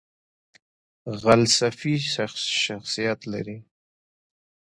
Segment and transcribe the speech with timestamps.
[1.23, 1.93] غلسفي
[2.63, 3.57] شخصیت لري.